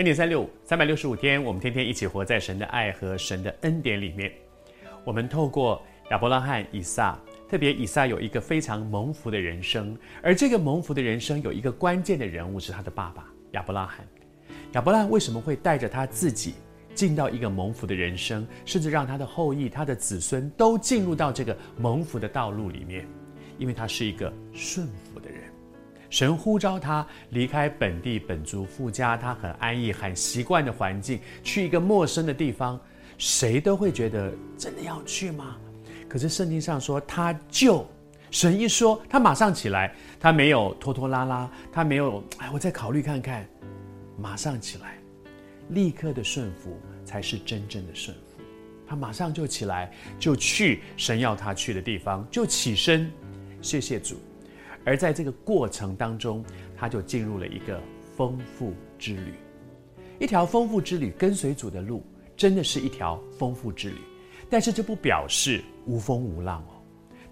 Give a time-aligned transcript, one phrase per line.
[0.00, 4.32] 恩典三六五，三百六十五天，我们天天一起活在神的爱和神的恩典里面。
[5.04, 13.98] 我们透过亚伯拉罕、以撒，特别以撒有一个非常蒙福的人生，而这个蒙福的人生有一个关键的人物是他的爸爸亚伯拉罕。
[14.72, 16.54] 亚伯拉罕为什么会带着他自己
[16.94, 23.06] 进到一个蒙福的人生，甚至让他的后裔、他的子孙都进入到这个蒙福的道路里面？
[23.58, 25.39] 因为他是一个顺服的人。
[26.10, 32.78] 神呼召他离开本地本族父家，他很安逸、很习惯的环境，去一个陌生的地方，
[33.16, 35.56] 谁都会觉得真的要去吗？
[36.08, 37.86] 可是圣经上说，他就
[38.32, 43.48] 神一说，他马上起来，他没有拖拖拉拉，他没有哎，我再考虑看看，
[44.18, 44.98] 马上起来，
[45.68, 48.42] 立刻的顺服才是真正的顺服。
[48.84, 53.08] 他马上就起来，就去神要他去的地方，就起身，
[53.62, 54.16] 谢谢主。
[54.84, 56.44] 而在这个过程当中，
[56.76, 57.80] 他就进入了一个
[58.16, 59.34] 丰富之旅，
[60.18, 61.12] 一条丰富之旅。
[61.18, 62.04] 跟随主的路，
[62.36, 63.96] 真的是一条丰富之旅。
[64.48, 66.82] 但是这不表示无风无浪哦。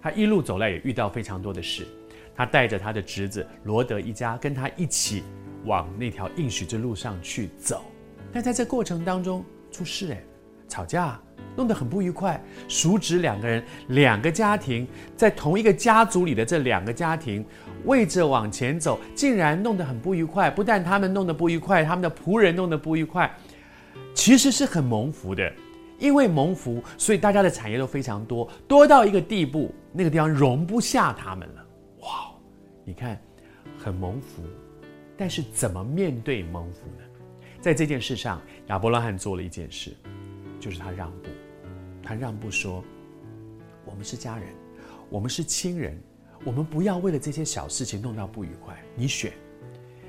[0.01, 1.85] 他一路走来也遇到非常多的事。
[2.35, 5.23] 他带着他的侄子罗德一家跟他一起
[5.65, 7.83] 往那条应许之路上去走，
[8.31, 10.23] 但在这过程当中出事哎，
[10.69, 11.19] 吵架。
[11.55, 17.45] 弄得很不愉快，熟知两个人，两个家庭在同一个家族里的这两个家庭，
[17.83, 20.49] 为着往前走，竟然弄得很不愉快。
[20.49, 23.29] 不但他们弄得不愉快，他们的仆人弄得不愉快，
[24.13, 25.51] 其实是很蒙福的，
[25.97, 31.65] 因为蒙福，所以大家的产业都非常多，多到一个地步，那个地方容不下他们了。
[32.01, 32.07] 哇，
[32.85, 33.19] 你看，
[33.77, 34.43] 很蒙福，
[35.17, 37.03] 但是怎么面对蒙福呢？
[37.59, 39.93] 在这件事上，亚伯拉罕做了一件事，
[40.59, 41.29] 就是他让步。
[42.01, 42.83] 他让步说
[43.85, 44.47] ：“我们是家人，
[45.09, 45.95] 我们是亲人，
[46.43, 48.75] 我们不要为了这些小事情弄到不愉快。
[48.95, 49.31] 你选，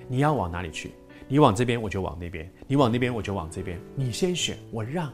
[0.08, 0.92] 你要往哪里去？
[1.28, 3.78] 你往这边，我就往那边；你往那边，我就往这边。
[3.94, 5.12] 你先选，我让。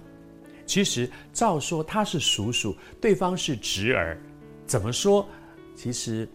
[0.64, 4.16] 其实照说他是叔叔，对方是侄儿，
[4.64, 5.26] 怎么说？
[5.75, 6.28] 其实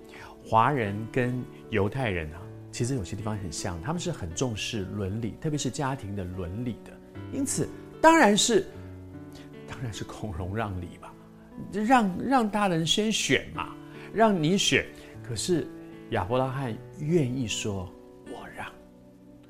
[0.43, 2.41] 华人跟犹太人啊，
[2.71, 6.91] 其实有些地方很像，他们是很重视伦理，特别是家庭的伦理的。
[7.31, 7.69] 因此，
[8.01, 8.65] 当然是。”
[9.71, 11.13] 当然是孔融让梨吧，
[11.71, 13.73] 让让大人先选嘛，
[14.13, 14.85] 让你选。
[15.23, 15.65] 可是
[16.09, 17.89] 亚伯拉罕愿意说
[18.27, 18.67] “我让”，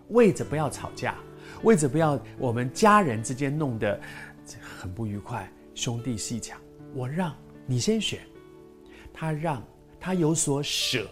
[0.09, 1.15] 为着不要吵架，
[1.63, 3.99] 为着不要我们家人之间弄得
[4.61, 6.61] 很不愉快，兄弟鬩墙，
[6.93, 8.19] 我让你先选。
[9.11, 9.61] 他让，
[9.99, 11.07] 他有所舍。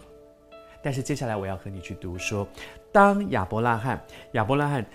[0.82, 2.46] 但是接下来我要和你去读说，
[2.92, 4.00] 当亚伯拉罕
[4.34, 4.86] 亚伯拉罕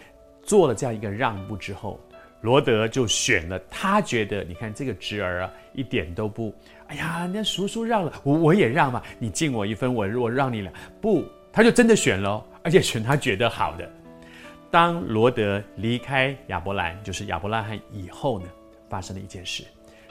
[0.42, 2.00] 做了这样一个让步之后。
[2.46, 6.54] 罗德就选了，他觉得你看这个侄儿啊，一点都不，
[6.86, 13.90] 哎呀，那叔叔让了，我我也让嘛，你敬我一分，我我让你俩，不，他就真的选了，而且选他觉得好的。
[14.70, 18.46] 当罗德离开亚伯兰，就是亚伯拉罕以后呢，
[18.88, 19.64] 发生了一件事，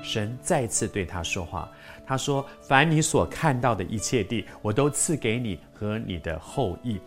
[0.03, 1.71] 神再次对他说话，
[2.05, 6.99] 他说：“凡你所看到的一切地，我都赐给你和你的后裔，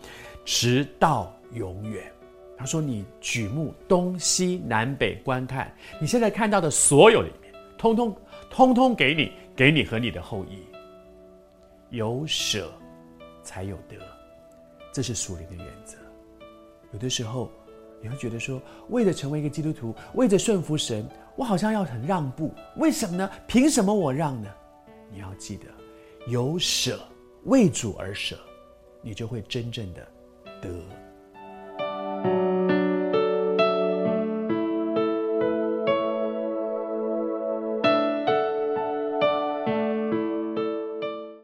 [0.45, 2.01] 直到永远。”
[2.57, 8.17] 他说：“你举目东西南北观看，你现在看到的所有里面，通通
[8.49, 10.63] 通通给你，给你和你的后裔。
[11.91, 12.73] 有舍
[13.43, 13.95] 才有得，
[14.91, 15.97] 这是属灵的原则。
[16.91, 17.51] 有的时候
[18.01, 18.59] 你会觉得说，
[18.89, 22.51] 为了成为一个基督徒，为着顺服神，我好像要很让步。
[22.77, 23.29] 为什么呢？
[23.45, 24.49] 凭什么我让呢？
[25.11, 25.65] 你要记得，
[26.25, 26.99] 有舍
[27.43, 28.35] 为主而舍，
[29.01, 30.01] 你就会真正的
[30.59, 30.69] 得。”